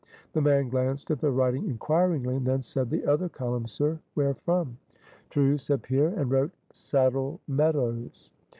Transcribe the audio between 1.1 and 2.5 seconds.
at the writing inquiringly, and